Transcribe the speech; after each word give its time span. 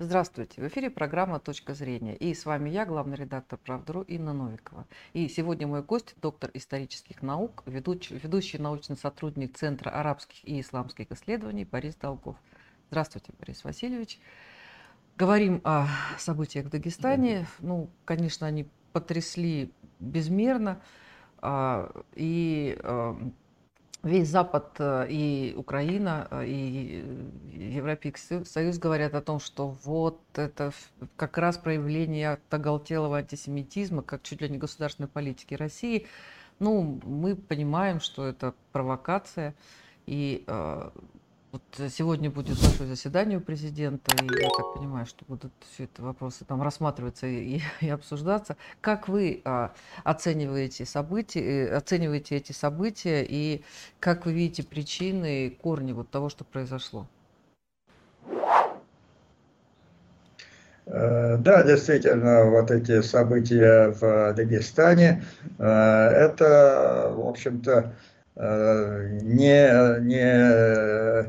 Здравствуйте, 0.00 0.62
в 0.62 0.68
эфире 0.68 0.90
программа 0.90 1.40
«Точка 1.40 1.74
зрения». 1.74 2.14
И 2.14 2.32
с 2.32 2.46
вами 2.46 2.70
я, 2.70 2.86
главный 2.86 3.16
редактор 3.16 3.58
«Правдру» 3.58 4.02
Инна 4.02 4.32
Новикова. 4.32 4.86
И 5.12 5.26
сегодня 5.26 5.66
мой 5.66 5.82
гость, 5.82 6.14
доктор 6.22 6.52
исторических 6.54 7.20
наук, 7.20 7.64
ведущий, 7.66 8.14
ведущий 8.14 8.58
научный 8.58 8.96
сотрудник 8.96 9.56
Центра 9.56 9.90
арабских 9.90 10.44
и 10.44 10.60
исламских 10.60 11.10
исследований 11.10 11.64
Борис 11.64 11.96
Долгов. 11.96 12.36
Здравствуйте, 12.90 13.32
Борис 13.40 13.64
Васильевич. 13.64 14.20
Говорим 15.16 15.60
о 15.64 15.88
событиях 16.16 16.66
в 16.66 16.70
Дагестане. 16.70 17.48
Ну, 17.58 17.90
конечно, 18.04 18.46
они 18.46 18.68
потрясли 18.92 19.72
безмерно. 19.98 20.80
А, 21.38 21.90
и 22.14 22.78
а, 22.84 23.18
весь 24.02 24.28
Запад 24.28 24.76
э, 24.78 25.06
и 25.10 25.54
Украина, 25.56 26.28
э, 26.30 26.46
и 26.46 27.04
Европейский 27.52 28.44
Союз 28.44 28.78
говорят 28.78 29.14
о 29.14 29.20
том, 29.20 29.40
что 29.40 29.76
вот 29.84 30.20
это 30.34 30.72
как 31.16 31.38
раз 31.38 31.58
проявление 31.58 32.38
оголтелого 32.50 33.18
антисемитизма, 33.18 34.02
как 34.02 34.22
чуть 34.22 34.40
ли 34.40 34.48
не 34.48 34.58
государственной 34.58 35.08
политики 35.08 35.54
России. 35.54 36.06
Ну, 36.58 37.00
мы 37.04 37.36
понимаем, 37.36 38.00
что 38.00 38.26
это 38.26 38.54
провокация, 38.72 39.54
и 40.06 40.44
э, 40.46 40.90
вот 41.52 41.62
сегодня 41.90 42.30
будет 42.30 42.60
большое 42.60 42.88
заседание 42.88 43.38
у 43.38 43.40
президента, 43.40 44.14
и 44.22 44.26
я 44.26 44.48
так 44.48 44.74
понимаю, 44.74 45.06
что 45.06 45.24
будут 45.26 45.52
все 45.72 45.84
эти 45.84 46.00
вопросы 46.00 46.44
там 46.44 46.62
рассматриваться 46.62 47.26
и, 47.26 47.60
и 47.80 47.88
обсуждаться. 47.88 48.56
Как 48.80 49.08
вы 49.08 49.40
а, 49.44 49.72
оцениваете 50.04 50.84
события, 50.84 51.40
э, 51.40 51.76
оцениваете 51.76 52.36
эти 52.36 52.52
события 52.52 53.24
и 53.26 53.62
как 53.98 54.26
вы 54.26 54.32
видите 54.32 54.62
причины 54.62 55.56
корни 55.62 55.92
вот 55.92 56.10
того, 56.10 56.28
что 56.28 56.44
произошло? 56.44 57.06
Э, 60.90 61.36
да, 61.38 61.62
действительно, 61.64 62.44
вот 62.44 62.70
эти 62.70 63.02
события 63.02 63.90
в 64.00 64.34
Дагестане, 64.34 65.24
э, 65.58 65.64
это, 65.64 67.12
в 67.14 67.26
общем-то, 67.26 67.94
не, 68.38 70.00
не, 70.00 71.28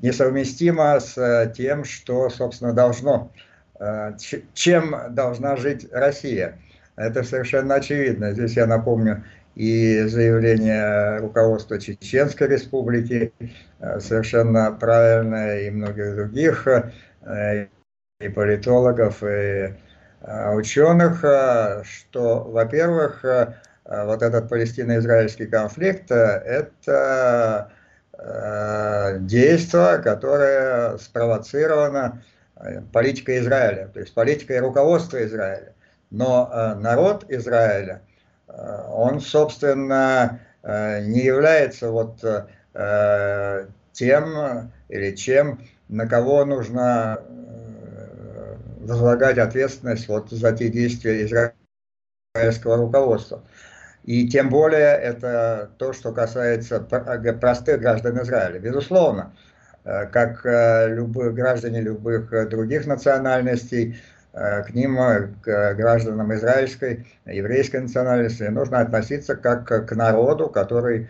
несовместимо 0.00 1.00
с 1.00 1.16
э, 1.18 1.52
тем, 1.54 1.84
что, 1.84 2.28
собственно, 2.28 2.72
должно, 2.72 3.32
э, 3.78 4.12
чем 4.54 4.94
должна 5.10 5.56
жить 5.56 5.86
Россия. 5.92 6.58
Это 6.96 7.22
совершенно 7.22 7.76
очевидно. 7.76 8.32
Здесь 8.32 8.56
я 8.56 8.66
напомню 8.66 9.24
и 9.54 10.02
заявление 10.02 11.18
руководства 11.18 11.80
Чеченской 11.80 12.48
Республики, 12.48 13.32
э, 13.80 14.00
совершенно 14.00 14.72
правильное, 14.72 15.62
и 15.62 15.70
многих 15.70 16.14
других, 16.14 16.68
и 18.20 18.28
политологов, 18.28 19.22
и 19.22 19.74
ученых, 20.54 21.18
что, 21.84 22.44
во-первых, 22.44 23.24
вот 23.88 24.22
этот 24.22 24.48
палестино-израильский 24.48 25.46
конфликт– 25.46 26.10
это 26.10 27.70
э, 28.18 29.18
действие, 29.20 29.98
которое 29.98 30.96
спровоцировано 30.98 32.22
э, 32.56 32.80
политикой 32.92 33.38
Израиля, 33.40 33.88
то 33.92 34.00
есть 34.00 34.14
политикой 34.14 34.60
руководства 34.60 35.24
Израиля. 35.24 35.74
Но 36.10 36.50
э, 36.52 36.74
народ 36.74 37.24
Израиля, 37.28 38.02
э, 38.48 38.86
он, 38.88 39.20
собственно, 39.20 40.40
э, 40.62 41.04
не 41.04 41.20
является 41.20 41.90
вот 41.90 42.24
э, 42.74 43.66
тем 43.92 44.72
или 44.88 45.14
чем, 45.14 45.60
на 45.88 46.06
кого 46.06 46.44
нужно 46.44 47.20
э, 47.20 48.56
возлагать 48.80 49.38
ответственность 49.38 50.08
вот 50.08 50.30
за 50.30 50.52
те 50.52 50.68
действия 50.68 51.24
израильского 51.24 52.76
руководства. 52.76 53.42
И 54.06 54.28
тем 54.28 54.48
более 54.50 54.96
это 54.96 55.68
то, 55.78 55.92
что 55.92 56.12
касается 56.12 56.80
простых 56.80 57.80
граждан 57.80 58.22
Израиля. 58.22 58.60
Безусловно, 58.60 59.32
э, 59.84 60.06
как 60.06 60.46
э, 60.46 60.94
любые 60.94 61.32
граждане 61.32 61.80
любых 61.80 62.30
других 62.48 62.86
национальностей, 62.86 64.00
э, 64.32 64.62
к 64.62 64.72
ним, 64.74 64.96
к 65.42 65.74
гражданам 65.74 66.32
израильской, 66.34 67.04
еврейской 67.26 67.80
национальности, 67.80 68.44
нужно 68.44 68.78
относиться 68.78 69.34
как 69.34 69.66
к 69.66 69.94
народу, 69.94 70.48
который, 70.48 71.08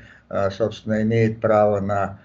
собственно, 0.51 1.03
имеет 1.03 1.41
право 1.41 1.81
на 1.81 2.19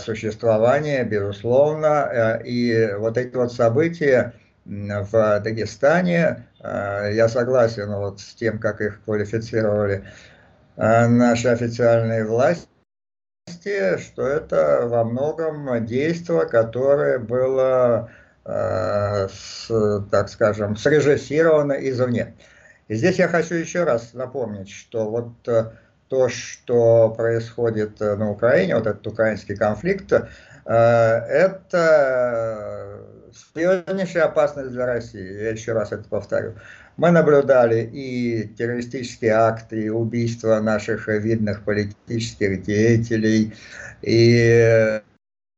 существование, 0.00 1.04
безусловно. 1.04 2.40
И 2.44 2.94
вот 2.98 3.16
эти 3.16 3.36
вот 3.36 3.52
события, 3.52 4.32
в 4.68 5.40
Дагестане. 5.40 6.47
А, 6.60 7.08
я 7.08 7.28
согласен 7.28 7.92
вот 7.94 8.20
с 8.20 8.34
тем, 8.34 8.58
как 8.58 8.80
их 8.80 9.02
квалифицировали 9.04 10.04
а, 10.76 11.06
наши 11.06 11.48
официальные 11.48 12.24
власти, 12.24 12.68
что 13.98 14.26
это 14.26 14.86
во 14.86 15.04
многом 15.04 15.86
действие, 15.86 16.46
которое 16.46 17.18
было, 17.18 18.10
а, 18.44 19.28
так 20.10 20.28
скажем, 20.28 20.76
срежиссировано 20.76 21.72
извне. 21.72 22.34
И 22.88 22.94
здесь 22.94 23.18
я 23.18 23.28
хочу 23.28 23.54
еще 23.54 23.84
раз 23.84 24.14
напомнить, 24.14 24.70
что 24.70 25.10
вот 25.10 25.46
э, 25.46 25.72
то, 26.08 26.30
что 26.30 27.10
происходит 27.10 28.00
на 28.00 28.30
Украине, 28.30 28.76
вот 28.76 28.86
этот 28.86 29.06
украинский 29.06 29.56
конфликт, 29.56 30.10
э, 30.10 30.26
это 30.64 32.98
серьезнейшая 33.54 34.24
опасность 34.24 34.70
для 34.70 34.86
России, 34.86 35.42
я 35.42 35.50
еще 35.50 35.72
раз 35.72 35.92
это 35.92 36.08
повторю. 36.08 36.54
Мы 36.96 37.10
наблюдали 37.10 37.82
и 37.82 38.48
террористические 38.58 39.32
акты, 39.32 39.84
и 39.84 39.88
убийства 39.88 40.60
наших 40.60 41.06
видных 41.06 41.62
политических 41.62 42.62
деятелей, 42.62 43.54
и 44.02 45.00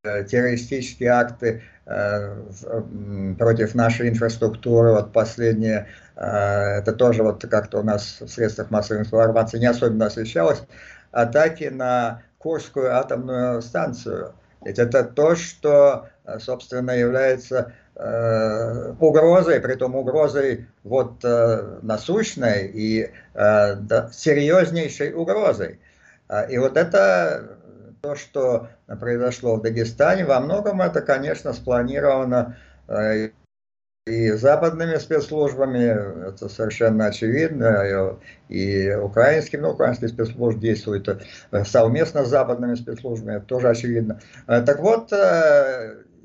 э, 0.04 0.24
террористические 0.24 1.10
акты 1.10 1.62
э, 1.86 3.34
против 3.38 3.74
нашей 3.74 4.10
инфраструктуры. 4.10 4.92
Вот 4.92 5.12
последнее, 5.12 5.88
э, 6.16 6.22
это 6.22 6.92
тоже 6.92 7.22
вот 7.22 7.42
как-то 7.50 7.78
у 7.78 7.82
нас 7.82 8.18
в 8.20 8.28
средствах 8.28 8.70
массовой 8.70 9.00
информации 9.00 9.58
не 9.58 9.66
особенно 9.66 10.06
освещалось, 10.06 10.62
атаки 11.10 11.64
на 11.64 12.22
Курскую 12.38 12.96
атомную 12.96 13.60
станцию. 13.60 14.34
Ведь 14.62 14.78
это 14.78 15.04
то, 15.04 15.34
что 15.36 16.08
собственно, 16.38 16.92
является 16.92 17.72
э, 17.96 18.92
угрозой, 18.98 19.60
при 19.60 19.74
том 19.74 19.96
угрозой 19.96 20.68
вот 20.84 21.24
э, 21.24 21.78
насущной 21.82 22.68
и 22.68 23.10
э, 23.34 24.10
серьезнейшей 24.12 25.12
угрозой. 25.12 25.80
А, 26.28 26.42
и 26.42 26.58
вот 26.58 26.76
это 26.76 27.58
то, 28.00 28.14
что 28.14 28.68
произошло 29.00 29.56
в 29.56 29.62
Дагестане, 29.62 30.24
во 30.24 30.40
многом 30.40 30.80
это, 30.80 31.02
конечно, 31.02 31.52
спланировано 31.52 32.56
э, 32.88 33.30
и 34.06 34.30
западными 34.30 34.96
спецслужбами, 34.96 36.28
это 36.28 36.48
совершенно 36.48 37.06
очевидно, 37.06 38.16
и 38.48 38.94
украинским, 38.94 39.60
ну, 39.60 39.70
украинские 39.70 40.08
спецслужбы 40.08 40.60
действуют 40.60 41.08
э, 41.08 41.64
совместно 41.64 42.24
с 42.24 42.28
западными 42.28 42.76
спецслужбами, 42.76 43.36
это 43.36 43.46
тоже 43.46 43.68
очевидно. 43.68 44.20
Так 44.46 44.80
вот, 44.80 45.12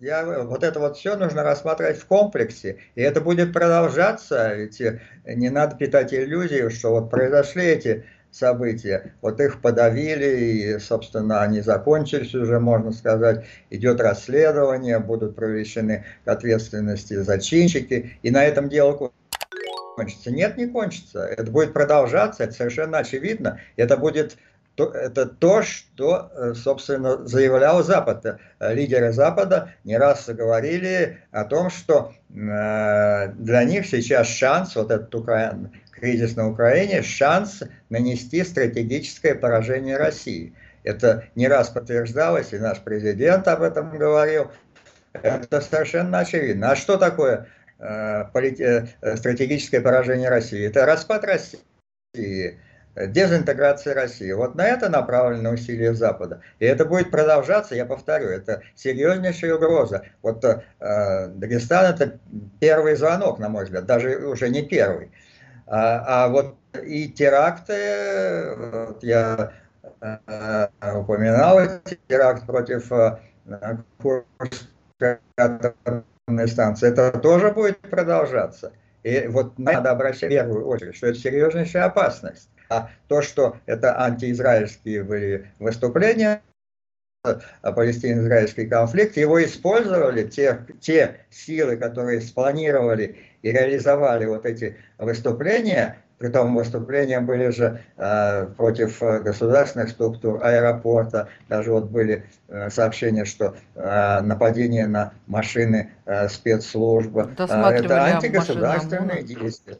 я, 0.05 0.43
вот 0.43 0.63
это 0.63 0.79
вот 0.79 0.97
все 0.97 1.17
нужно 1.17 1.43
рассматривать 1.43 1.97
в 1.97 2.05
комплексе, 2.05 2.77
и 2.93 3.01
это 3.01 3.21
будет 3.21 3.51
продолжаться, 3.51 4.53
ведь 4.53 4.79
э, 4.79 5.01
не 5.25 5.49
надо 5.49 5.75
питать 5.75 6.13
иллюзию, 6.13 6.69
что 6.69 6.91
вот 6.91 7.09
произошли 7.09 7.63
эти 7.63 8.05
события, 8.29 9.13
вот 9.21 9.39
их 9.39 9.61
подавили, 9.61 10.75
и, 10.75 10.79
собственно, 10.79 11.41
они 11.41 11.61
закончились 11.61 12.35
уже, 12.35 12.59
можно 12.59 12.91
сказать, 12.91 13.45
идет 13.71 13.99
расследование, 13.99 14.99
будут 14.99 15.35
привлечены 15.35 16.05
к 16.23 16.27
ответственности 16.27 17.15
зачинщики, 17.15 18.19
и 18.21 18.29
на 18.29 18.45
этом 18.45 18.69
дело 18.69 19.11
кончится. 19.95 20.29
Нет, 20.29 20.57
не 20.57 20.67
кончится, 20.67 21.25
это 21.25 21.49
будет 21.49 21.73
продолжаться, 21.73 22.43
это 22.43 22.53
совершенно 22.53 22.99
очевидно, 22.99 23.59
это 23.75 23.97
будет 23.97 24.37
то, 24.75 24.91
это 24.91 25.25
то, 25.25 25.61
что, 25.61 26.31
э, 26.35 26.53
собственно, 26.53 27.25
заявлял 27.25 27.81
Запад. 27.83 28.25
Э, 28.25 28.37
лидеры 28.73 29.13
Запада 29.13 29.73
не 29.85 29.97
раз 29.97 30.27
говорили 30.27 31.19
о 31.31 31.45
том, 31.45 31.69
что 31.69 32.13
э, 32.29 33.27
для 33.29 33.63
них 33.63 33.85
сейчас 33.85 34.27
шанс, 34.27 34.75
вот 34.75 34.91
этот 34.91 35.15
Украин, 35.15 35.71
кризис 35.91 36.35
на 36.35 36.49
Украине, 36.49 37.03
шанс 37.03 37.63
нанести 37.89 38.43
стратегическое 38.43 39.33
поражение 39.33 39.95
России. 39.95 40.53
Это 40.83 41.23
не 41.35 41.47
раз 41.47 41.69
подтверждалось, 41.69 42.51
и 42.51 42.59
наш 42.59 42.79
президент 42.79 43.47
об 43.47 43.61
этом 43.61 43.97
говорил. 43.97 44.51
Это 45.13 45.61
совершенно 45.61 46.19
очевидно. 46.19 46.71
А 46.71 46.75
что 46.75 46.97
такое 46.97 47.47
стратегическое 47.79 49.81
поражение 49.81 50.29
России? 50.29 50.67
Это 50.67 50.85
распад 50.85 51.23
России 51.23 52.59
дезинтеграции 52.95 53.91
России. 53.91 54.31
Вот 54.31 54.55
на 54.55 54.65
это 54.65 54.89
направлены 54.89 55.51
усилия 55.51 55.93
Запада. 55.93 56.41
И 56.59 56.65
это 56.65 56.85
будет 56.85 57.11
продолжаться, 57.11 57.75
я 57.75 57.85
повторю, 57.85 58.29
это 58.29 58.61
серьезнейшая 58.75 59.55
угроза. 59.55 60.03
Вот 60.21 60.43
э, 60.45 61.27
Дагестан 61.27 61.85
это 61.93 62.19
первый 62.59 62.95
звонок, 62.95 63.39
на 63.39 63.49
мой 63.49 63.65
взгляд, 63.65 63.85
даже 63.85 64.17
уже 64.27 64.49
не 64.49 64.61
первый. 64.61 65.11
А, 65.67 66.25
а 66.25 66.27
вот 66.29 66.55
и 66.85 67.09
теракты, 67.09 68.55
вот 68.55 69.03
я 69.03 69.51
э, 70.01 70.67
упоминал 70.95 71.59
теракт 72.07 72.45
против 72.45 72.91
э, 72.91 73.17
станции, 76.47 76.89
это 76.89 77.11
тоже 77.19 77.51
будет 77.51 77.79
продолжаться. 77.81 78.71
И 79.03 79.27
вот 79.27 79.59
надо 79.59 79.91
обращать 79.91 80.29
в 80.29 80.33
первую 80.33 80.65
очередь, 80.67 80.95
что 80.95 81.07
это 81.07 81.19
серьезнейшая 81.19 81.85
опасность. 81.85 82.49
А 82.69 82.89
то, 83.07 83.21
что 83.21 83.57
это 83.65 84.01
антиизраильские 84.01 85.03
были 85.03 85.51
выступления, 85.59 86.41
палестино-израильский 87.61 88.67
конфликт, 88.67 89.17
его 89.17 89.43
использовали 89.43 90.27
те, 90.27 90.59
те 90.79 91.21
силы, 91.29 91.77
которые 91.77 92.21
спланировали 92.21 93.17
и 93.41 93.51
реализовали 93.51 94.25
вот 94.25 94.45
эти 94.45 94.77
выступления, 94.97 95.97
при 96.17 96.29
том 96.29 96.55
выступления 96.55 97.19
были 97.19 97.49
же 97.49 97.81
э, 97.97 98.45
против 98.57 99.01
государственных 99.01 99.89
структур, 99.89 100.39
аэропорта, 100.41 101.27
даже 101.49 101.71
вот 101.71 101.85
были 101.85 102.25
э, 102.47 102.69
сообщения, 102.69 103.25
что 103.25 103.55
э, 103.75 104.21
нападение 104.21 104.87
на 104.87 105.13
машины 105.27 105.91
э, 106.05 106.29
спецслужбы, 106.29 107.33
э, 107.37 107.43
это 107.43 108.03
антигосударственные 108.03 109.23
действия. 109.23 109.77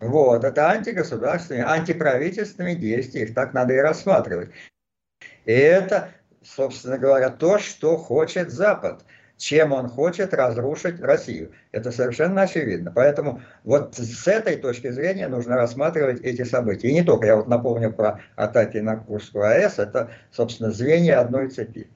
Вот, 0.00 0.44
это 0.44 0.70
антигосударственные, 0.70 1.64
антиправительственные 1.64 2.76
действия, 2.76 3.22
их 3.22 3.34
так 3.34 3.52
надо 3.52 3.74
и 3.74 3.78
рассматривать. 3.78 4.50
И 5.44 5.52
это, 5.52 6.10
собственно 6.42 6.98
говоря, 6.98 7.30
то, 7.30 7.58
что 7.58 7.96
хочет 7.96 8.50
Запад 8.50 9.04
чем 9.38 9.72
он 9.72 9.88
хочет 9.88 10.34
разрушить 10.34 11.00
Россию. 11.00 11.52
Это 11.72 11.90
совершенно 11.90 12.42
очевидно. 12.42 12.92
Поэтому 12.94 13.40
вот 13.64 13.94
с 13.94 14.26
этой 14.26 14.56
точки 14.56 14.90
зрения 14.90 15.28
нужно 15.28 15.56
рассматривать 15.56 16.20
эти 16.20 16.42
события. 16.42 16.88
И 16.88 16.94
не 16.94 17.02
только, 17.02 17.26
я 17.26 17.36
вот 17.36 17.48
напомню 17.48 17.92
про 17.92 18.20
атаки 18.36 18.78
на 18.78 18.96
Курскую 18.96 19.44
АЭС, 19.44 19.78
это, 19.78 20.10
собственно, 20.32 20.72
звенья 20.72 21.20
одной 21.20 21.48
цепи. 21.48 21.88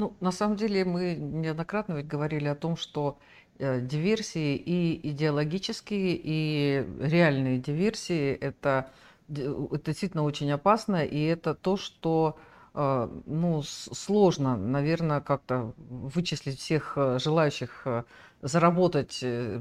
Ну, 0.00 0.16
на 0.20 0.32
самом 0.32 0.56
деле 0.56 0.84
мы 0.86 1.14
неоднократно 1.14 1.92
ведь 1.92 2.06
говорили 2.06 2.48
о 2.48 2.54
том, 2.54 2.78
что 2.78 3.18
э, 3.58 3.82
диверсии 3.82 4.56
и 4.56 5.10
идеологические, 5.10 6.18
и 6.22 6.86
реальные 7.00 7.58
диверсии 7.58 8.32
это, 8.32 8.90
это 9.28 9.84
действительно 9.84 10.22
очень 10.22 10.50
опасно, 10.50 11.04
и 11.04 11.22
это 11.22 11.54
то, 11.54 11.76
что 11.76 12.38
а, 12.72 13.10
ну, 13.26 13.62
сложно, 13.62 14.56
наверное, 14.56 15.20
как-то 15.20 15.74
вычислить 15.76 16.58
всех 16.58 16.92
э, 16.96 17.18
желающих 17.18 17.82
э, 17.84 18.04
заработать 18.42 19.18
э, 19.22 19.60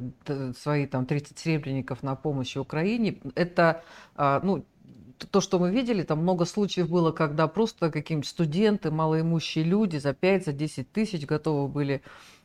свои 0.55 0.85
там 0.85 1.05
30 1.07 1.37
серебряников 1.37 2.03
на 2.03 2.15
помощь 2.15 2.55
Украине. 2.55 3.19
Это, 3.33 3.83
а, 4.15 4.39
ну, 4.43 4.63
то, 5.31 5.41
что 5.41 5.59
мы 5.59 5.71
видели, 5.71 6.03
там 6.03 6.19
много 6.19 6.45
случаев 6.45 6.89
было, 6.89 7.11
когда 7.11 7.47
просто 7.47 7.91
какие-нибудь 7.91 8.27
студенты, 8.27 8.91
малоимущие 8.91 9.63
люди 9.63 9.97
за 9.97 10.13
5, 10.13 10.45
за 10.45 10.53
10 10.53 10.91
тысяч 10.91 11.25
готовы 11.25 11.67
были 11.67 12.01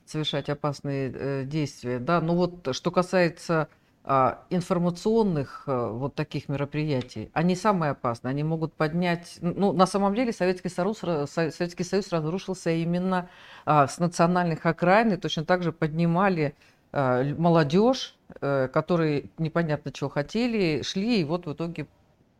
совершать 0.06 0.49
опасные 0.49 1.44
действия. 1.47 1.99
Да? 1.99 2.21
Но 2.21 2.35
вот 2.35 2.75
что 2.75 2.91
касается 2.91 3.69
а, 4.06 4.44
информационных 4.50 5.65
э, 5.67 5.88
вот 5.91 6.15
таких 6.15 6.50
мероприятий, 6.50 7.31
они 7.32 7.56
самые 7.56 7.93
опасные. 7.93 8.32
Они 8.32 8.43
могут 8.44 8.75
поднять... 8.75 9.38
Ну, 9.41 9.73
на 9.73 9.87
самом 9.87 10.15
деле 10.15 10.31
Советский 10.31 10.69
Союз, 10.69 10.99
Советский 10.99 11.85
Союз 11.85 12.12
разрушился 12.12 12.70
именно 12.70 13.31
а, 13.65 13.88
с 13.88 13.99
национальных 13.99 14.67
окраин, 14.67 15.12
и 15.12 15.17
точно 15.17 15.47
так 15.47 15.62
же 15.62 15.73
поднимали 15.73 16.55
а, 16.93 17.25
молодежь, 17.25 18.15
э, 18.43 18.69
которые 18.69 19.31
непонятно 19.38 19.91
чего 19.91 20.11
хотели, 20.11 20.82
шли, 20.82 21.23
и 21.23 21.25
вот 21.25 21.47
в 21.47 21.55
итоге 21.55 21.87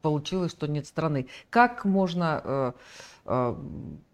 получилось, 0.05 0.53
что 0.53 0.67
нет 0.67 0.87
страны. 0.87 1.29
Как 1.49 1.87
можно 1.87 2.75
э, 3.25 3.55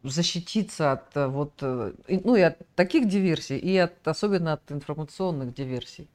защититься 0.05 0.93
от 0.93 1.17
вот, 1.17 1.53
ну 1.61 2.37
и 2.37 2.41
от 2.43 2.59
таких 2.77 3.09
диверсий, 3.09 3.59
и 3.59 3.77
от, 3.77 4.07
особенно 4.07 4.53
от 4.53 4.71
информационных 4.71 5.53
диверсий? 5.53 6.09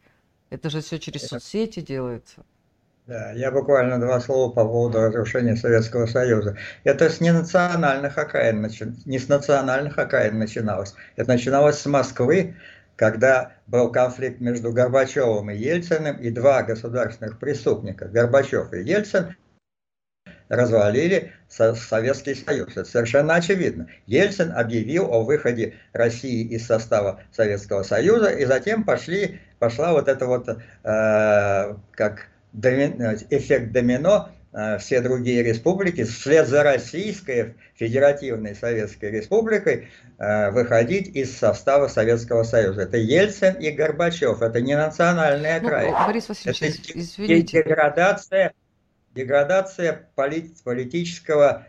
Это 0.49 0.69
же 0.69 0.79
все 0.79 0.97
через 0.97 1.27
соцсети 1.27 1.81
делается. 1.81 2.45
Да, 3.05 3.33
я 3.33 3.51
буквально 3.51 3.99
два 3.99 4.21
слова 4.21 4.49
по 4.49 4.63
поводу 4.63 5.01
разрушения 5.01 5.57
Советского 5.57 6.05
Союза. 6.05 6.57
Это 6.85 7.09
с 7.09 7.19
ненациональных 7.19 8.17
окраин, 8.17 8.65
не 9.05 9.19
с 9.19 9.27
национальных 9.27 9.99
окраин 9.99 10.39
начиналось. 10.39 10.95
Это 11.17 11.31
начиналось 11.33 11.77
с 11.77 11.85
Москвы, 11.85 12.55
когда 12.95 13.51
был 13.67 13.91
конфликт 13.91 14.39
между 14.39 14.71
Горбачевым 14.71 15.51
и 15.51 15.57
Ельциным, 15.57 16.15
и 16.15 16.31
два 16.31 16.63
государственных 16.63 17.39
преступника, 17.39 18.05
Горбачев 18.05 18.73
и 18.73 18.81
Ельцин, 18.81 19.35
развалили 20.49 21.33
Советский 21.47 22.35
Союз. 22.35 22.71
Это 22.71 22.85
совершенно 22.85 23.35
очевидно. 23.35 23.87
Ельцин 24.07 24.51
объявил 24.51 25.11
о 25.11 25.23
выходе 25.23 25.75
России 25.93 26.43
из 26.45 26.65
состава 26.65 27.21
Советского 27.31 27.83
Союза, 27.83 28.29
и 28.29 28.45
затем 28.45 28.83
пошли, 28.83 29.39
пошла 29.59 29.93
вот 29.93 30.07
эта 30.07 30.25
вот, 30.25 30.47
э, 30.49 31.75
как 31.91 32.27
домино, 32.53 33.13
эффект 33.29 33.71
домино, 33.71 34.29
э, 34.53 34.77
все 34.79 35.01
другие 35.01 35.43
республики, 35.43 36.03
вслед 36.03 36.47
за 36.47 36.63
Российской 36.63 37.55
Федеративной 37.75 38.55
Советской 38.55 39.11
Республикой, 39.11 39.89
э, 40.17 40.51
выходить 40.51 41.07
из 41.15 41.37
состава 41.37 41.87
Советского 41.87 42.43
Союза. 42.43 42.83
Это 42.83 42.97
Ельцин 42.97 43.55
и 43.55 43.71
Горбачев, 43.71 44.41
это 44.41 44.61
не 44.61 44.75
национальная 44.75 45.61
ну. 45.61 45.69
Борис 46.05 46.29
Васильевич, 46.29 46.61
это 46.61 46.99
извините. 46.99 47.63
деградация 47.63 48.53
деградация 49.15 50.09
полит, 50.15 50.61
политического 50.63 51.65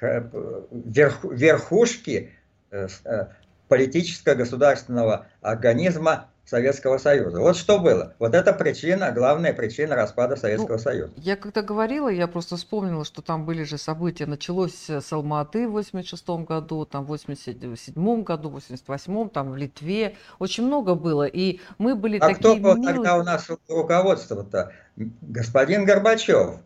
верх, 0.00 1.24
верхушки 1.24 2.32
э, 2.70 2.88
э, 3.04 3.26
политического 3.68 4.34
государственного 4.34 5.26
организма 5.40 6.30
Советского 6.46 6.98
Союза. 6.98 7.40
Вот 7.40 7.56
что 7.56 7.78
было. 7.78 8.14
Вот 8.18 8.34
это 8.34 8.52
причина, 8.52 9.12
главная 9.12 9.54
причина 9.54 9.96
распада 9.96 10.36
Советского 10.36 10.76
ну, 10.76 10.78
Союза. 10.78 11.12
Я 11.16 11.36
когда 11.36 11.62
говорила, 11.62 12.08
я 12.08 12.28
просто 12.28 12.56
вспомнила, 12.56 13.04
что 13.04 13.22
там 13.22 13.46
были 13.46 13.62
же 13.64 13.78
события. 13.78 14.26
Началось 14.26 14.90
с 14.90 15.12
Алматы 15.12 15.66
в 15.66 15.72
86 15.72 16.28
году, 16.46 16.84
там 16.84 17.04
в 17.04 17.08
87 17.08 18.22
году, 18.22 18.50
в 18.50 18.52
88 18.52 19.28
там 19.30 19.52
в 19.52 19.56
Литве. 19.56 20.16
Очень 20.38 20.66
много 20.66 20.94
было. 20.94 21.24
И 21.24 21.60
мы 21.78 21.94
были 21.94 22.18
а 22.18 22.28
такие 22.28 22.38
кто 22.38 22.56
был 22.56 22.76
милые... 22.76 22.94
тогда 22.96 23.16
у 23.16 23.22
нас 23.22 23.48
руководство-то? 23.68 24.72
Господин 24.96 25.86
Горбачев. 25.86 26.60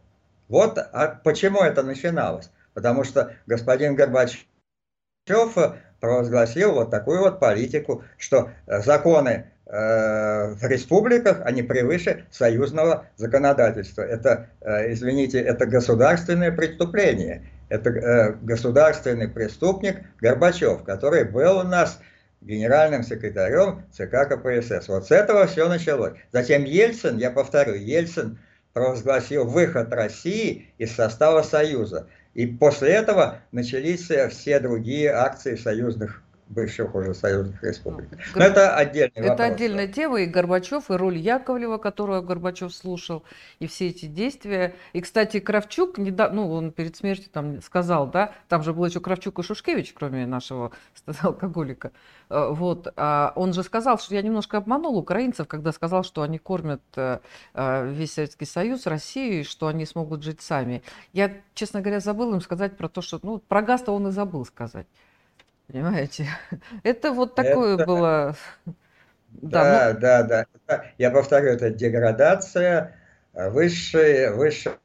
Вот 0.49 0.79
а 0.79 1.21
почему 1.23 1.63
это 1.63 1.83
начиналось. 1.83 2.51
Потому 2.75 3.05
что 3.05 3.35
господин 3.47 3.95
Горбачев 3.95 4.45
провозгласил 6.01 6.75
вот 6.75 6.91
такую 6.91 7.21
вот 7.21 7.39
политику, 7.39 8.05
что 8.17 8.51
законы 8.67 9.51
в 9.71 10.59
республиках, 10.63 11.43
они 11.45 11.63
превыше 11.63 12.25
союзного 12.31 13.07
законодательства. 13.17 14.03
Это, 14.03 14.49
э, 14.61 14.93
извините, 14.93 15.41
это 15.41 15.67
государственное 15.67 16.51
преступление. 16.51 17.51
Это 17.69 17.91
э, 17.91 18.33
государственный 18.41 19.29
преступник 19.29 20.01
Горбачев, 20.21 20.85
который 20.85 21.25
был 21.25 21.59
у 21.59 21.63
нас 21.65 22.01
генеральным 22.41 23.03
секретарем 23.03 23.85
ЦК 23.93 24.29
КПСС. 24.29 24.89
Вот 24.89 25.07
с 25.07 25.11
этого 25.11 25.47
все 25.47 25.69
началось. 25.69 26.15
Затем 26.33 26.65
Ельцин, 26.65 27.19
я 27.19 27.31
повторю, 27.31 27.75
Ельцин 27.75 28.39
провозгласил 28.73 29.45
выход 29.45 29.93
России 29.93 30.73
из 30.79 30.95
состава 30.95 31.43
Союза. 31.43 32.07
И 32.33 32.47
после 32.47 32.91
этого 32.91 33.41
начались 33.53 34.09
все 34.31 34.61
другие 34.61 35.11
акции 35.11 35.57
союзных 35.57 36.23
бывших 36.49 36.95
уже 36.95 37.15
союзных 37.15 37.63
республик. 37.63 38.09
Ну, 38.11 38.19
Но 38.37 38.45
это 38.45 38.75
отдельный 38.75 39.13
Это 39.15 39.29
вопрос. 39.29 39.51
отдельная 39.51 39.89
тема, 39.89 40.21
и 40.21 40.27
Горбачев, 40.27 40.91
и 40.91 40.95
роль 40.95 41.17
Яковлева, 41.19 41.79
которую 41.79 42.23
Горбачев 42.23 42.75
слушал, 42.75 43.25
и 43.59 43.67
все 43.67 43.89
эти 43.89 44.07
действия. 44.07 44.75
И, 44.93 45.01
кстати, 45.01 45.41
Кравчук, 45.41 45.99
ну, 45.99 46.51
он 46.51 46.73
перед 46.73 46.97
смертью 46.97 47.31
там 47.33 47.61
сказал, 47.63 48.07
да, 48.07 48.33
там 48.49 48.63
же 48.63 48.73
был 48.73 48.87
еще 48.87 49.01
Кравчук 49.01 49.39
и 49.39 49.43
Шушкевич, 49.43 49.93
кроме 49.93 50.27
нашего 50.27 50.73
алкоголика. 51.21 51.93
Э, 52.31 52.49
вот, 52.51 52.93
а 52.97 53.33
он 53.37 53.53
же 53.53 53.63
сказал, 53.63 53.99
что 53.99 54.15
я 54.15 54.23
немножко 54.23 54.57
обманул 54.57 54.97
украинцев, 54.97 55.47
когда 55.49 55.73
сказал, 55.73 56.03
что 56.03 56.23
они 56.23 56.39
кормят 56.39 56.83
э, 56.97 57.19
э, 57.55 57.91
весь 57.93 58.15
Советский 58.15 58.47
Союз, 58.47 58.87
Россию, 58.87 59.41
и 59.41 59.45
что 59.45 59.67
они 59.67 59.85
смогут 59.87 60.23
жить 60.23 60.41
сами. 60.41 60.83
Я, 61.13 61.33
честно 61.55 61.81
говоря, 61.81 62.01
забыл 62.01 62.33
им 62.35 62.41
сказать 62.41 62.77
про 62.77 62.89
то, 62.89 63.03
что, 63.03 63.21
ну, 63.23 63.39
про 63.39 63.63
газ 63.63 63.85
он 63.87 64.09
и 64.09 64.11
забыл 64.11 64.45
сказать. 64.45 64.87
Понимаете? 65.69 66.27
Это 66.83 67.13
вот 67.13 67.35
такое 67.35 67.75
это... 67.75 67.87
было... 67.87 68.37
Да, 69.31 69.93
да, 69.93 70.23
ну... 70.23 70.29
да, 70.29 70.47
да. 70.67 70.85
Я 70.97 71.11
повторю, 71.11 71.51
это 71.51 71.69
деградация 71.69 72.97
высшей, 73.35 74.31
высшего 74.33 74.79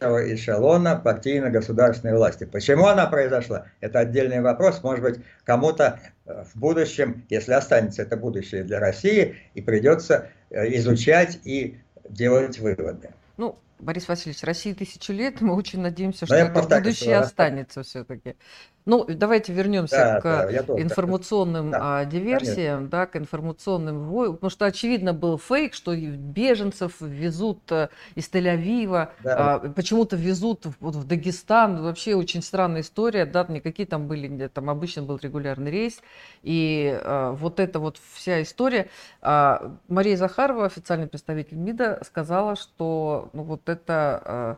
эшелона 0.00 0.96
партийно-государственной 0.96 2.16
власти. 2.16 2.44
Почему 2.44 2.86
она 2.86 3.06
произошла? 3.06 3.66
Это 3.80 4.00
отдельный 4.00 4.40
вопрос. 4.40 4.82
Может 4.82 5.02
быть, 5.04 5.20
кому-то 5.44 6.00
э, 6.24 6.44
в 6.44 6.58
будущем, 6.58 7.26
если 7.28 7.52
останется 7.52 8.02
это 8.02 8.16
будущее 8.16 8.64
для 8.64 8.80
России, 8.80 9.36
и 9.52 9.60
придется 9.60 10.30
э, 10.48 10.74
изучать 10.76 11.38
и 11.44 11.78
делать 12.08 12.58
выводы. 12.58 13.10
Ну, 13.36 13.58
Борис 13.80 14.08
Васильевич, 14.08 14.42
России 14.42 14.72
тысячу 14.72 15.12
лет, 15.12 15.40
мы 15.40 15.54
очень 15.54 15.80
надеемся, 15.80 16.26
что 16.26 16.34
это 16.34 16.62
будущее 16.62 17.16
останется 17.16 17.82
все-таки. 17.82 18.34
Ну, 18.88 19.04
давайте 19.06 19.52
вернемся 19.52 19.96
да, 19.96 20.20
к 20.22 20.22
да, 20.22 20.80
информационным 20.80 21.70
да, 21.70 21.98
а, 22.00 22.04
диверсиям, 22.06 22.88
да, 22.88 23.04
к 23.04 23.16
информационным 23.16 24.08
войнам, 24.08 24.36
потому 24.36 24.48
что 24.48 24.64
очевидно 24.64 25.12
был 25.12 25.36
фейк, 25.36 25.74
что 25.74 25.94
беженцев 25.94 26.94
везут 27.02 27.70
э, 27.70 27.90
из 28.14 28.30
Тель-Авива, 28.30 29.10
да. 29.22 29.56
а, 29.56 29.58
почему-то 29.58 30.16
везут 30.16 30.64
вот 30.80 30.94
в 30.94 31.06
Дагестан, 31.06 31.82
вообще 31.82 32.14
очень 32.14 32.40
странная 32.40 32.80
история, 32.80 33.26
да, 33.26 33.44
никакие 33.50 33.86
там 33.86 34.08
были, 34.08 34.48
там 34.48 34.70
обычно 34.70 35.02
был 35.02 35.18
регулярный 35.22 35.70
рейс, 35.70 36.00
и 36.42 36.98
а, 37.04 37.32
вот 37.32 37.60
эта 37.60 37.80
вот 37.80 37.98
вся 38.14 38.40
история. 38.40 38.88
А, 39.20 39.76
Мария 39.88 40.16
Захарова, 40.16 40.64
официальный 40.64 41.08
представитель 41.08 41.58
МИДа, 41.58 42.00
сказала, 42.06 42.56
что 42.56 43.28
ну, 43.34 43.42
вот 43.42 43.68
это... 43.68 44.22
А, 44.24 44.56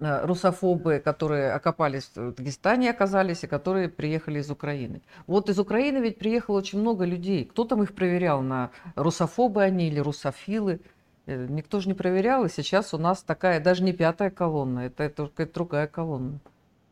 русофобы, 0.00 1.00
которые 1.04 1.52
окопались 1.52 2.10
в 2.14 2.32
Дагестане, 2.32 2.90
оказались, 2.90 3.44
и 3.44 3.48
которые 3.48 3.88
приехали 3.88 4.38
из 4.38 4.50
Украины. 4.50 5.02
Вот 5.26 5.48
из 5.50 5.58
Украины 5.58 5.98
ведь 5.98 6.18
приехало 6.18 6.58
очень 6.58 6.80
много 6.80 7.04
людей. 7.04 7.44
Кто 7.44 7.64
там 7.64 7.82
их 7.82 7.94
проверял, 7.94 8.40
на 8.42 8.70
русофобы 8.94 9.62
они 9.62 9.88
или 9.88 9.98
русофилы? 9.98 10.80
Э, 11.26 11.46
никто 11.48 11.80
же 11.80 11.88
не 11.88 11.94
проверял, 11.94 12.44
и 12.44 12.48
сейчас 12.48 12.94
у 12.94 12.98
нас 12.98 13.22
такая, 13.22 13.60
даже 13.60 13.82
не 13.82 13.92
пятая 13.92 14.30
колонна, 14.30 14.80
это, 14.80 15.10
какая-то 15.10 15.54
другая 15.54 15.86
колонна 15.86 16.38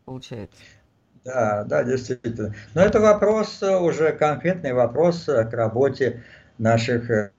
получается. 0.05 0.57
Да, 1.25 1.65
да, 1.65 1.83
действительно. 1.83 2.55
Но 2.75 2.83
это 2.83 3.01
вопрос, 3.01 3.63
э, 3.63 3.77
уже 3.79 4.13
конкретный 4.13 4.73
вопрос 4.73 5.25
к 5.25 5.51
работе 5.53 6.23
наших 6.59 7.33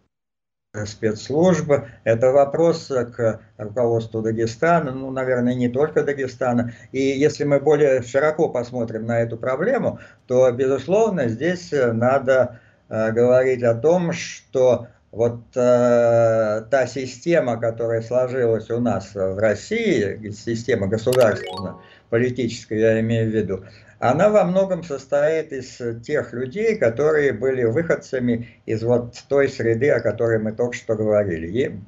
спецслужб. 0.86 1.72
Это 2.04 2.32
вопрос 2.32 2.88
к 2.88 3.40
руководству 3.58 4.22
Дагестана, 4.22 4.92
ну, 4.92 5.12
наверное, 5.12 5.56
не 5.56 5.70
только 5.70 6.04
Дагестана. 6.04 6.74
И 6.92 7.00
если 7.00 7.44
мы 7.44 7.60
более 7.60 8.02
широко 8.02 8.50
посмотрим 8.50 9.06
на 9.06 9.20
эту 9.20 9.38
проблему, 9.38 10.00
то, 10.28 10.52
безусловно, 10.52 11.28
здесь 11.28 11.72
надо 11.72 12.60
э, 12.90 13.12
говорить 13.12 13.64
о 13.64 13.76
том, 13.76 14.12
что 14.12 14.88
вот 15.12 15.40
э, 15.56 16.64
та 16.70 16.88
система, 16.88 17.58
которая 17.60 18.02
сложилась 18.02 18.70
у 18.70 18.80
нас 18.80 19.16
в 19.16 19.40
России, 19.40 20.32
система 20.32 20.88
государственная, 20.88 21.76
политическая, 22.10 22.80
я 22.80 23.00
имею 23.00 23.32
в 23.32 23.34
виду, 23.34 23.64
она 24.00 24.30
во 24.30 24.44
многом 24.44 24.84
состоит 24.84 25.52
из 25.52 25.82
тех 26.04 26.34
людей, 26.34 26.78
которые 26.78 27.34
были 27.34 27.64
выходцами 27.64 28.50
из 28.66 28.84
вот 28.84 29.24
той 29.28 29.50
среды, 29.50 29.90
о 29.90 30.02
которой 30.02 30.40
мы 30.40 30.52
только 30.52 30.76
что 30.76 30.96
говорили, 30.96 31.80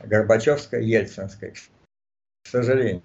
Горбачевской, 0.00 0.84
Ельцинской, 0.84 1.52
к 1.52 2.48
сожалению. 2.48 3.02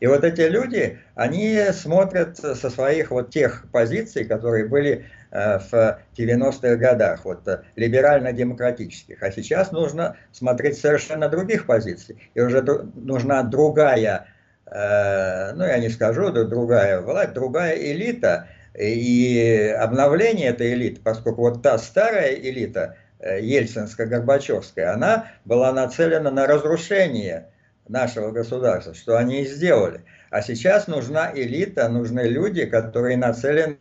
И 0.00 0.06
вот 0.06 0.24
эти 0.24 0.40
люди, 0.40 0.98
они 1.14 1.60
смотрят 1.74 2.38
со 2.38 2.70
своих 2.70 3.10
вот 3.10 3.30
тех 3.30 3.66
позиций, 3.70 4.24
которые 4.24 4.66
были 4.66 5.04
э, 5.30 5.58
в 5.58 6.00
90-х 6.16 6.76
годах, 6.76 7.26
вот 7.26 7.46
э, 7.46 7.64
либерально-демократических. 7.76 9.22
А 9.22 9.30
сейчас 9.30 9.72
нужно 9.72 10.16
смотреть 10.32 10.78
совершенно 10.78 11.28
других 11.28 11.66
позиций. 11.66 12.30
И 12.32 12.40
уже 12.40 12.62
нужна 12.94 13.42
другая 13.42 14.26
Э, 14.26 14.39
ну 14.70 15.64
я 15.64 15.78
не 15.78 15.88
скажу, 15.88 16.30
другая 16.30 17.00
власть, 17.00 17.32
другая 17.32 17.76
элита, 17.76 18.48
и 18.78 19.74
обновление 19.78 20.48
этой 20.48 20.74
элиты, 20.74 21.00
поскольку 21.02 21.42
вот 21.42 21.62
та 21.62 21.78
старая 21.78 22.34
элита, 22.34 22.96
э, 23.18 23.40
Ельцинско-Горбачевская, 23.40 24.92
она 24.92 25.32
была 25.44 25.72
нацелена 25.72 26.30
на 26.30 26.46
разрушение 26.46 27.50
нашего 27.88 28.30
государства, 28.30 28.94
что 28.94 29.18
они 29.18 29.42
и 29.42 29.46
сделали. 29.46 30.04
А 30.30 30.42
сейчас 30.42 30.86
нужна 30.86 31.32
элита, 31.34 31.88
нужны 31.88 32.20
люди, 32.20 32.64
которые 32.64 33.16
нацелены 33.16 33.78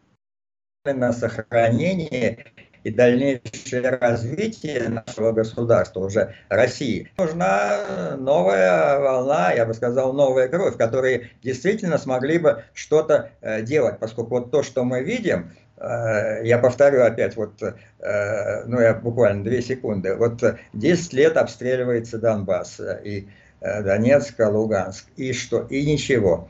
на 0.86 1.14
сохранение 1.14 2.46
и 2.84 2.92
дальнейшее 2.92 3.90
развитие 3.90 4.90
нашего 4.90 5.32
государства, 5.32 6.02
уже 6.02 6.36
России, 6.50 7.12
нужна 7.18 8.16
новая 8.18 9.00
волна, 9.00 9.52
я 9.52 9.66
бы 9.66 9.74
сказал, 9.74 10.14
новая 10.14 10.48
кровь, 10.48 10.78
которые 10.78 11.30
действительно 11.44 11.98
смогли 11.98 12.40
бы 12.40 12.64
что-то 12.74 13.32
э, 13.42 13.62
делать, 13.62 14.00
поскольку 14.00 14.40
вот 14.40 14.52
то, 14.52 14.64
что 14.64 14.84
мы 14.84 15.04
видим, 15.04 15.52
э, 15.78 16.46
я 16.46 16.58
повторю 16.58 17.04
опять, 17.04 17.36
вот, 17.36 17.62
э, 17.62 18.64
ну 18.66 18.80
я 18.80 18.94
буквально 18.94 19.44
две 19.44 19.62
секунды, 19.62 20.16
вот 20.16 20.44
10 20.74 21.14
лет 21.14 21.38
обстреливается 21.38 22.18
Донбасс 22.18 22.80
и 23.04 23.28
Донецк, 23.62 24.40
Луганск, 24.40 25.06
и 25.18 25.34
что? 25.34 25.64
И 25.70 25.86
ничего 25.86 26.48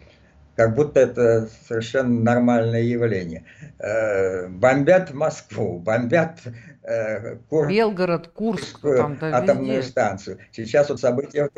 как 0.60 0.76
будто 0.76 1.00
это 1.00 1.48
совершенно 1.70 2.20
нормальное 2.20 2.82
явление. 2.82 3.46
Э, 3.80 4.50
бомбят 4.50 5.14
Москву, 5.14 5.80
бомбят 5.80 6.42
э, 6.84 7.38
Курск, 7.50 7.70
Белгород, 7.70 8.28
Курск, 8.28 8.82
там, 8.82 9.18
да, 9.18 9.38
атомную 9.38 9.78
везде. 9.78 9.90
станцию. 9.90 10.40
Сейчас 10.52 10.90
вот 10.90 11.00
события 11.00 11.50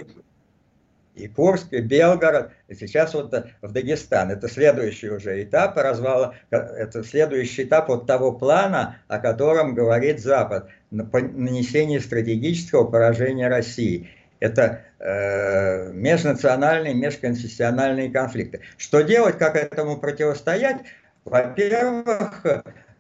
и 1.16 1.28
Курск, 1.28 1.74
и 1.74 1.82
Белгород, 1.82 2.52
и 2.68 2.76
сейчас 2.76 3.16
вот 3.16 3.34
в 3.64 3.72
Дагестан. 3.72 4.30
Это 4.30 4.48
следующий 4.48 5.10
уже 5.10 5.44
этап 5.44 5.78
развала, 5.78 6.36
это 6.52 7.04
следующий 7.04 7.64
этап 7.64 7.88
вот 7.88 8.06
того 8.06 8.34
плана, 8.34 8.98
о 9.08 9.18
котором 9.18 9.74
говорит 9.74 10.22
Запад, 10.22 10.70
нанесение 10.92 12.02
стратегического 12.02 12.84
поражения 12.84 13.48
России 13.48 14.12
это 14.42 14.64
э, 14.64 14.91
межнациональные, 15.04 16.94
межконфессиональные 16.94 18.12
конфликты. 18.12 18.62
Что 18.78 19.02
делать, 19.02 19.38
как 19.38 19.56
этому 19.56 19.98
противостоять? 19.98 20.82
Во-первых, 21.26 22.46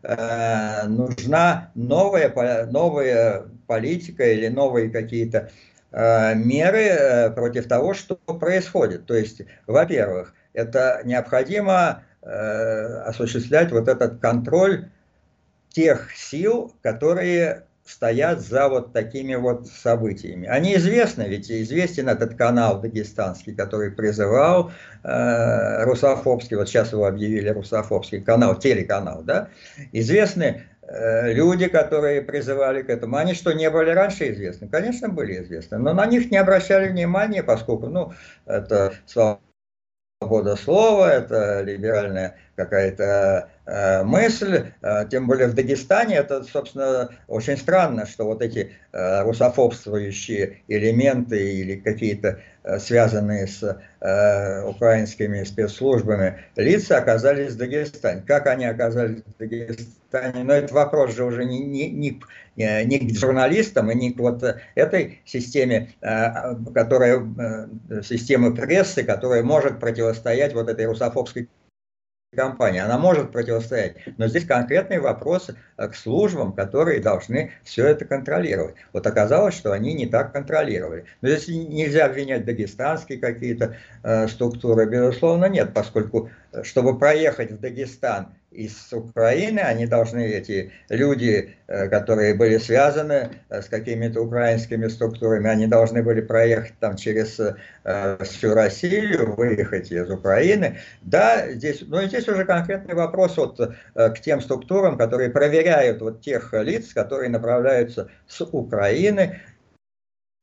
э, 0.03 0.83
нужна 0.87 1.71
новая, 1.75 2.65
новая 2.67 3.43
политика 3.67 4.23
или 4.23 4.47
новые 4.47 4.89
какие-то 4.89 5.49
э, 5.91 6.35
меры 6.35 6.83
э, 6.83 7.29
против 7.31 7.67
того, 7.67 7.93
что 7.93 8.15
происходит. 8.15 9.05
То 9.05 9.15
есть, 9.15 9.41
во-первых, 9.67 10.33
это 10.53 11.01
необходимо 11.03 12.03
э, 12.21 12.27
осуществлять 13.05 13.71
вот 13.71 13.87
этот 13.87 14.19
контроль 14.19 14.89
тех 15.69 16.11
сил, 16.15 16.75
которые 16.81 17.63
стоят 17.85 18.41
за 18.41 18.69
вот 18.69 18.93
такими 18.93 19.35
вот 19.35 19.67
событиями. 19.67 20.47
Они 20.47 20.75
известны, 20.75 21.23
ведь 21.23 21.51
известен 21.51 22.09
этот 22.09 22.35
канал 22.35 22.79
дагестанский, 22.79 23.55
который 23.55 23.91
призывал 23.91 24.71
э, 25.03 25.83
русофобский, 25.83 26.57
вот 26.57 26.69
сейчас 26.69 26.91
его 26.91 27.05
объявили 27.05 27.49
русофобский 27.49 28.21
канал, 28.21 28.57
телеканал, 28.57 29.23
да, 29.23 29.49
известны 29.91 30.63
э, 30.81 31.33
люди, 31.33 31.67
которые 31.67 32.21
призывали 32.21 32.81
к 32.83 32.89
этому. 32.89 33.17
Они 33.17 33.33
что, 33.33 33.51
не 33.51 33.69
были 33.69 33.91
раньше 33.91 34.31
известны? 34.31 34.67
Конечно, 34.67 35.09
были 35.09 35.41
известны, 35.41 35.77
но 35.77 35.93
на 35.93 36.05
них 36.05 36.31
не 36.31 36.37
обращали 36.37 36.87
внимания, 36.89 37.43
поскольку, 37.43 37.87
ну, 37.87 38.13
это 38.45 38.93
свобода 39.05 40.55
слова, 40.55 41.11
это 41.11 41.61
либеральная 41.61 42.37
какая-то 42.65 43.49
э, 43.65 44.03
мысль, 44.03 44.65
э, 44.81 45.05
тем 45.09 45.27
более 45.27 45.47
в 45.47 45.53
Дагестане, 45.53 46.17
это, 46.17 46.43
собственно, 46.43 47.09
очень 47.27 47.57
странно, 47.57 48.05
что 48.05 48.25
вот 48.25 48.41
эти 48.41 48.71
э, 48.91 49.23
русофобствующие 49.23 50.61
элементы 50.67 51.53
или 51.53 51.75
какие-то 51.75 52.39
э, 52.63 52.79
связанные 52.79 53.47
с 53.47 53.63
э, 53.99 54.63
украинскими 54.63 55.43
спецслужбами 55.43 56.39
лица 56.55 56.97
оказались 56.97 57.53
в 57.53 57.57
Дагестане. 57.57 58.23
Как 58.27 58.47
они 58.47 58.65
оказались 58.65 59.23
в 59.23 59.37
Дагестане? 59.39 60.43
Но 60.43 60.53
это 60.53 60.73
вопрос 60.73 61.15
же 61.15 61.23
уже 61.23 61.45
не, 61.45 61.59
не, 61.59 61.89
не, 61.89 62.21
не 62.85 62.99
к 62.99 63.17
журналистам 63.17 63.89
и 63.91 63.95
не 63.95 64.13
к 64.13 64.19
вот 64.19 64.43
этой 64.75 65.21
системе, 65.25 65.93
э, 66.01 66.55
которая, 66.73 67.25
э, 67.89 68.01
системы 68.03 68.53
прессы, 68.53 69.03
которая 69.03 69.43
может 69.43 69.79
противостоять 69.79 70.53
вот 70.53 70.69
этой 70.69 70.85
русофобской 70.85 71.49
компания, 72.35 72.83
она 72.83 72.97
может 72.97 73.33
противостоять, 73.33 73.97
но 74.17 74.27
здесь 74.27 74.45
конкретный 74.45 74.99
вопрос 74.99 75.49
э, 75.49 75.87
к 75.89 75.93
службам, 75.93 76.53
которые 76.53 77.01
должны 77.01 77.51
все 77.65 77.87
это 77.87 78.05
контролировать. 78.05 78.75
Вот 78.93 79.05
оказалось, 79.05 79.53
что 79.53 79.73
они 79.73 79.93
не 79.93 80.05
так 80.05 80.31
контролировали. 80.31 81.03
Но 81.19 81.27
здесь 81.27 81.49
нельзя 81.49 82.05
обвинять 82.05 82.45
дагестанские 82.45 83.19
какие-то 83.19 83.75
э, 84.03 84.29
структуры, 84.29 84.85
безусловно, 84.85 85.47
нет, 85.47 85.73
поскольку, 85.73 86.29
э, 86.53 86.63
чтобы 86.63 86.97
проехать 86.97 87.51
в 87.51 87.59
Дагестан 87.59 88.33
из 88.51 88.91
Украины, 88.91 89.59
они 89.59 89.87
должны, 89.87 90.27
эти 90.27 90.71
люди, 90.89 91.55
э, 91.67 91.87
которые 91.87 92.33
были 92.33 92.57
связаны 92.57 93.29
э, 93.49 93.61
с 93.61 93.67
какими-то 93.67 94.21
украинскими 94.21 94.87
структурами, 94.89 95.49
они 95.49 95.67
должны 95.67 96.03
были 96.03 96.19
проехать 96.19 96.73
там 96.79 96.97
через 96.97 97.39
э, 97.39 98.17
всю 98.23 98.53
Россию, 98.53 99.35
выехать 99.35 99.91
из 99.91 100.09
Украины. 100.09 100.79
Да, 101.01 101.49
здесь, 101.49 101.81
но 101.87 102.03
здесь 102.03 102.27
уже 102.27 102.43
конкретный 102.43 102.93
вопрос 102.93 103.37
вот 103.37 103.57
к 103.93 104.19
тем 104.21 104.41
структурам, 104.41 104.97
которые 104.97 105.29
проверяют 105.29 106.01
вот 106.01 106.21
тех 106.21 106.53
лиц, 106.53 106.93
которые 106.93 107.29
направляются 107.29 108.09
с 108.27 108.41
Украины, 108.41 109.39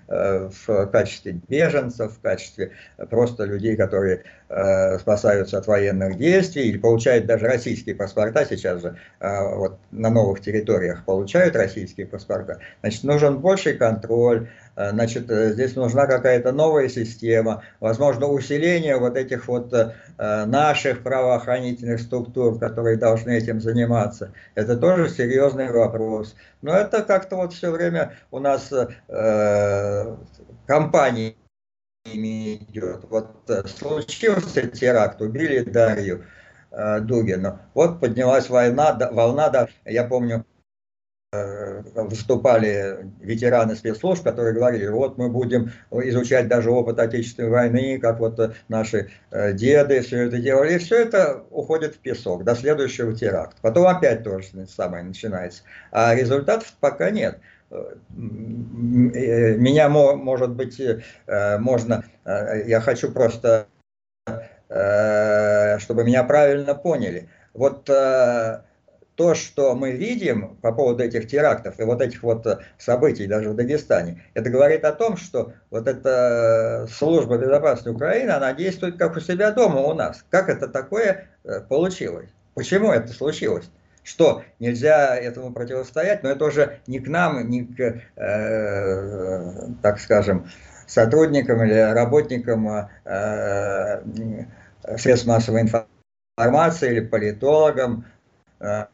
в 0.09 0.87
качестве 0.87 1.33
беженцев, 1.49 2.15
в 2.15 2.21
качестве 2.21 2.73
просто 3.11 3.45
людей, 3.45 3.77
которые 3.77 4.25
э, 4.49 4.99
спасаются 4.99 5.59
от 5.59 5.67
военных 5.67 6.17
действий 6.17 6.69
или 6.69 6.79
получают 6.79 7.27
даже 7.27 7.47
российские 7.47 7.95
паспорта, 7.95 8.47
сейчас 8.47 8.81
же 8.81 8.97
э, 9.21 9.55
вот 9.55 9.79
на 9.91 10.09
новых 10.09 10.41
территориях 10.41 11.05
получают 11.05 11.57
российские 11.57 12.07
паспорта. 12.07 12.61
Значит, 12.81 13.05
нужен 13.05 13.39
больший 13.39 13.75
контроль, 13.75 14.49
значит, 14.93 15.25
здесь 15.29 15.75
нужна 15.75 16.07
какая-то 16.07 16.53
новая 16.53 16.89
система, 16.89 17.63
возможно, 17.81 18.27
усиление 18.27 18.97
вот 18.97 19.17
этих 19.17 19.49
вот 19.49 19.73
наших 20.19 21.03
правоохранительных 21.03 22.01
структур, 22.01 22.59
которые 22.59 22.97
должны 22.97 23.37
этим 23.37 23.61
заниматься. 23.61 24.33
Это 24.55 24.77
тоже 24.77 25.09
серьезный 25.09 25.73
вопрос. 25.73 26.35
Но 26.63 26.73
это 26.75 27.03
как-то 27.03 27.37
вот 27.37 27.53
все 27.53 27.71
время 27.71 28.15
у 28.31 28.39
нас 28.39 28.73
э, 28.73 30.17
компаниями 30.67 31.37
идет. 32.07 33.05
Вот 33.11 33.49
э, 33.49 33.67
случился 33.67 34.67
теракт, 34.69 35.21
убили 35.21 35.61
Дарью 35.63 36.25
э, 36.71 37.01
Дугину. 37.01 37.59
Вот 37.75 38.01
поднялась 38.01 38.49
война, 38.49 38.97
волна, 39.13 39.49
да, 39.51 39.69
я 39.85 40.05
помню, 40.05 40.45
Э, 40.45 40.58
выступали 41.95 43.11
ветераны 43.21 43.77
спецслужб, 43.77 44.25
которые 44.25 44.55
говорили, 44.55 44.87
вот 44.89 45.19
мы 45.19 45.29
будем 45.29 45.73
изучать 45.91 46.49
даже 46.49 46.71
опыт 46.71 46.99
Отечественной 46.99 47.51
войны, 47.51 47.99
как 48.01 48.19
вот 48.19 48.55
наши 48.69 49.11
э, 49.31 49.53
деды 49.53 50.01
все 50.01 50.27
это 50.27 50.39
делали, 50.39 50.75
и 50.75 50.79
все 50.79 51.03
это 51.03 51.45
уходит 51.51 51.97
в 51.97 51.99
песок 51.99 52.45
до 52.45 52.55
следующего 52.55 53.13
теракта. 53.13 53.57
Потом 53.61 53.89
опять 53.89 54.23
то 54.25 54.39
же 54.39 54.67
самое 54.67 55.05
начинается. 55.05 55.65
А 55.93 56.15
результатов 56.15 56.73
пока 56.81 57.11
нет. 57.11 57.41
Э, 57.71 57.97
меня, 58.09 59.91
может 59.91 60.51
быть, 60.53 60.81
можно, 61.27 62.05
я 62.25 62.81
хочу 62.81 63.13
просто, 63.13 63.67
чтобы 64.67 66.05
меня 66.05 66.25
правильно 66.25 66.75
поняли. 66.75 67.29
Вот 67.53 67.91
то, 69.19 69.35
что 69.35 69.75
мы 69.75 69.91
видим 69.91 70.57
по 70.63 70.71
поводу 70.71 71.03
этих 71.03 71.27
терактов 71.27 71.81
и 71.81 71.83
вот 71.83 72.01
этих 72.01 72.23
вот 72.23 72.47
э, 72.47 72.61
событий 72.79 73.27
даже 73.27 73.51
в 73.51 73.57
Дагестане, 73.57 74.23
это 74.35 74.49
говорит 74.49 74.85
о 74.85 74.93
том, 74.93 75.17
что 75.17 75.55
вот 75.71 75.89
эта 75.89 76.87
служба 76.89 77.37
безопасности 77.37 77.89
Украины, 77.89 78.31
она 78.31 78.53
действует 78.53 78.97
как 78.97 79.17
у 79.17 79.21
себя 79.21 79.51
дома 79.51 79.81
у 79.81 79.93
нас. 79.93 80.25
Как 80.31 80.49
это 80.49 80.69
такое 80.69 81.31
э, 81.43 81.61
получилось? 81.63 82.31
Почему 82.55 82.93
это 82.93 83.13
случилось? 83.13 83.69
Что 84.05 84.45
нельзя 84.61 85.17
этому 85.17 85.53
противостоять, 85.53 86.23
но 86.23 86.29
это 86.29 86.45
уже 86.45 86.79
не 86.87 87.01
к 87.01 87.09
нам, 87.09 87.51
не 87.51 87.65
к, 87.65 88.01
э, 88.15 89.69
так 89.83 89.99
скажем, 89.99 90.49
сотрудникам 90.87 91.61
или 91.65 91.75
работникам 91.75 92.69
э, 93.05 94.01
средств 94.97 95.27
массовой 95.27 95.63
информации 95.63 96.93
или 96.93 97.01
политологам, 97.01 98.05
э, 98.61 98.85